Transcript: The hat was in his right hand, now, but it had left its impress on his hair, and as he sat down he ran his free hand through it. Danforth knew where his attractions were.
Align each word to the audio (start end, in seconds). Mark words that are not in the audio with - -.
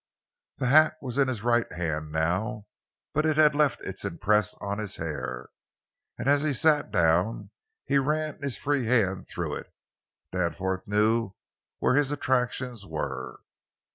The 0.57 0.65
hat 0.65 0.97
was 0.99 1.19
in 1.19 1.27
his 1.27 1.43
right 1.43 1.71
hand, 1.71 2.11
now, 2.11 2.65
but 3.13 3.23
it 3.23 3.37
had 3.37 3.53
left 3.53 3.81
its 3.83 4.03
impress 4.03 4.55
on 4.55 4.79
his 4.79 4.95
hair, 4.95 5.49
and 6.17 6.27
as 6.27 6.41
he 6.41 6.53
sat 6.53 6.89
down 6.89 7.51
he 7.85 7.99
ran 7.99 8.41
his 8.41 8.57
free 8.57 8.85
hand 8.85 9.27
through 9.27 9.57
it. 9.57 9.71
Danforth 10.31 10.87
knew 10.87 11.33
where 11.77 11.93
his 11.93 12.11
attractions 12.11 12.83
were. 12.83 13.41